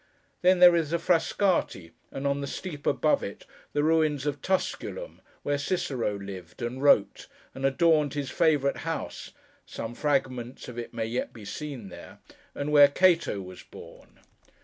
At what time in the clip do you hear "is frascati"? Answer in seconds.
0.75-1.91